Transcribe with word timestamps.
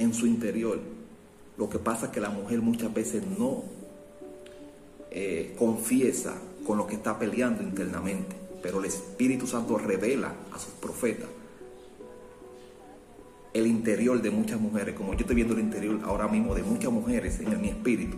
en 0.00 0.12
su 0.12 0.26
interior. 0.26 0.80
Lo 1.56 1.70
que 1.70 1.78
pasa 1.78 2.06
es 2.06 2.12
que 2.12 2.20
la 2.20 2.30
mujer 2.30 2.60
muchas 2.60 2.92
veces 2.92 3.22
no 3.38 3.62
eh, 5.10 5.54
confiesa 5.58 6.34
con 6.66 6.78
lo 6.78 6.86
que 6.86 6.94
está 6.94 7.18
peleando 7.18 7.62
internamente, 7.62 8.34
pero 8.62 8.80
el 8.80 8.86
Espíritu 8.86 9.46
Santo 9.46 9.78
revela 9.78 10.34
a 10.52 10.58
sus 10.58 10.72
profetas 10.72 11.28
el 13.52 13.66
interior 13.66 14.22
de 14.22 14.30
muchas 14.30 14.60
mujeres, 14.60 14.94
como 14.94 15.12
yo 15.12 15.20
estoy 15.20 15.34
viendo 15.34 15.54
el 15.54 15.60
interior 15.60 16.00
ahora 16.04 16.28
mismo 16.28 16.54
de 16.54 16.62
muchas 16.62 16.92
mujeres 16.92 17.40
en 17.40 17.60
mi 17.60 17.68
espíritu, 17.68 18.16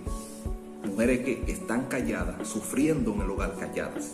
mujeres 0.85 1.21
que 1.21 1.51
están 1.51 1.87
calladas, 1.87 2.46
sufriendo 2.46 3.14
en 3.14 3.23
el 3.23 3.30
hogar 3.30 3.57
calladas, 3.59 4.12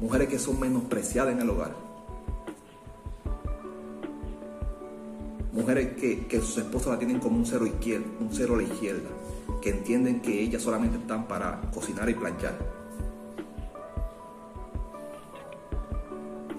mujeres 0.00 0.28
que 0.28 0.38
son 0.38 0.60
menospreciadas 0.60 1.32
en 1.32 1.40
el 1.40 1.48
hogar, 1.48 1.74
mujeres 5.56 5.96
que, 5.96 6.26
que 6.26 6.40
sus 6.40 6.58
esposos 6.58 6.92
la 6.92 6.98
tienen 6.98 7.18
como 7.18 7.38
un 7.38 7.46
cero 7.46 7.66
izquierdo, 7.66 8.06
un 8.20 8.28
cero 8.30 8.54
a 8.54 8.56
la 8.58 8.62
izquierda, 8.64 9.08
que 9.62 9.70
entienden 9.70 10.20
que 10.20 10.42
ellas 10.42 10.62
solamente 10.62 10.98
están 10.98 11.26
para 11.26 11.60
cocinar 11.72 12.08
y 12.10 12.14
planchar, 12.14 12.58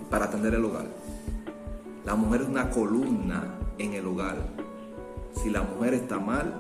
para 0.10 0.26
atender 0.26 0.56
el 0.56 0.66
hogar. 0.66 0.88
La 2.06 2.16
mujer 2.16 2.42
es 2.42 2.48
una 2.48 2.70
columna 2.72 3.56
en 3.78 3.94
el 3.94 4.06
hogar. 4.08 4.38
Si 5.44 5.50
la 5.50 5.62
mujer 5.62 5.94
está 5.94 6.20
mal, 6.20 6.56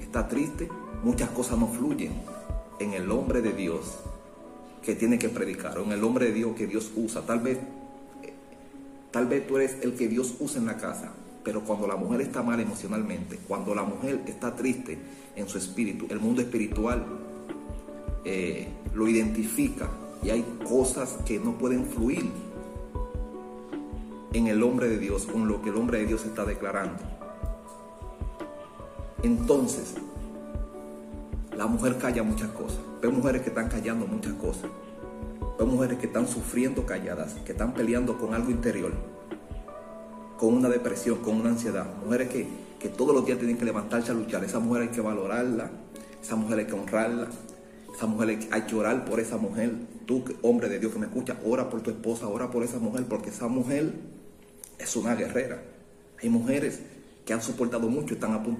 está 0.00 0.26
triste, 0.26 0.68
muchas 1.04 1.30
cosas 1.30 1.58
no 1.58 1.68
fluyen 1.68 2.12
en 2.80 2.92
el 2.92 3.10
hombre 3.12 3.40
de 3.40 3.52
Dios 3.52 3.98
que 4.82 4.96
tiene 4.96 5.16
que 5.16 5.28
predicar, 5.28 5.78
o 5.78 5.84
en 5.84 5.92
el 5.92 6.02
hombre 6.02 6.26
de 6.26 6.32
Dios 6.32 6.56
que 6.56 6.66
Dios 6.66 6.90
usa. 6.96 7.22
Tal 7.22 7.38
vez, 7.38 7.58
tal 9.12 9.26
vez 9.28 9.46
tú 9.46 9.58
eres 9.58 9.76
el 9.82 9.94
que 9.94 10.08
Dios 10.08 10.34
usa 10.40 10.58
en 10.58 10.66
la 10.66 10.76
casa, 10.76 11.12
pero 11.44 11.62
cuando 11.62 11.86
la 11.86 11.96
mujer 11.96 12.20
está 12.20 12.42
mal 12.42 12.60
emocionalmente, 12.60 13.38
cuando 13.48 13.74
la 13.74 13.82
mujer 13.82 14.22
está 14.26 14.54
triste 14.54 14.98
en 15.36 15.48
su 15.48 15.58
espíritu, 15.58 16.06
el 16.10 16.20
mundo 16.20 16.40
espiritual 16.40 17.04
eh, 18.24 18.68
lo 18.94 19.08
identifica 19.08 19.88
y 20.22 20.30
hay 20.30 20.44
cosas 20.68 21.18
que 21.26 21.38
no 21.38 21.58
pueden 21.58 21.86
fluir 21.86 22.30
en 24.32 24.46
el 24.46 24.62
hombre 24.62 24.88
de 24.88 24.98
Dios, 24.98 25.26
con 25.26 25.48
lo 25.48 25.60
que 25.62 25.70
el 25.70 25.76
hombre 25.76 25.98
de 25.98 26.06
Dios 26.06 26.24
está 26.24 26.44
declarando. 26.44 27.02
Entonces, 29.22 29.94
la 31.56 31.66
mujer 31.66 31.98
calla 31.98 32.22
muchas 32.22 32.50
cosas. 32.50 32.78
Veo 33.00 33.12
mujeres 33.12 33.42
que 33.42 33.50
están 33.50 33.68
callando 33.68 34.06
muchas 34.06 34.32
cosas. 34.34 34.70
Veo 35.58 35.66
mujeres 35.66 35.98
que 35.98 36.06
están 36.06 36.26
sufriendo 36.26 36.86
calladas, 36.86 37.34
que 37.44 37.52
están 37.52 37.74
peleando 37.74 38.18
con 38.18 38.34
algo 38.34 38.50
interior, 38.50 38.92
con 40.42 40.54
una 40.54 40.68
depresión, 40.68 41.18
con 41.18 41.36
una 41.36 41.50
ansiedad. 41.50 41.86
Mujeres 42.04 42.28
que, 42.28 42.44
que 42.80 42.88
todos 42.88 43.14
los 43.14 43.24
días 43.24 43.38
tienen 43.38 43.56
que 43.56 43.64
levantarse 43.64 44.10
a 44.10 44.14
luchar. 44.14 44.42
Esa 44.42 44.58
mujer 44.58 44.82
hay 44.82 44.88
que 44.88 45.00
valorarla, 45.00 45.70
esa 46.20 46.34
mujer 46.34 46.58
hay 46.58 46.64
que 46.66 46.72
honrarla, 46.72 47.28
esa 47.94 48.06
mujer 48.06 48.40
hay 48.50 48.62
que 48.62 48.74
orar 48.74 49.04
por 49.04 49.20
esa 49.20 49.36
mujer. 49.36 49.70
Tú, 50.04 50.24
hombre 50.42 50.68
de 50.68 50.80
Dios 50.80 50.92
que 50.92 50.98
me 50.98 51.06
escucha, 51.06 51.36
ora 51.44 51.70
por 51.70 51.80
tu 51.80 51.90
esposa, 51.90 52.26
ora 52.26 52.50
por 52.50 52.64
esa 52.64 52.80
mujer, 52.80 53.04
porque 53.08 53.30
esa 53.30 53.46
mujer 53.46 53.92
es 54.80 54.96
una 54.96 55.14
guerrera. 55.14 55.62
Hay 56.20 56.28
mujeres 56.28 56.80
que 57.24 57.32
han 57.32 57.40
soportado 57.40 57.88
mucho, 57.88 58.14
están 58.14 58.32
a 58.32 58.42
punto 58.42 58.58